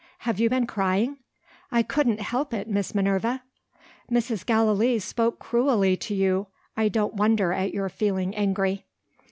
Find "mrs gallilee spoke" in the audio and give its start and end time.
4.11-5.37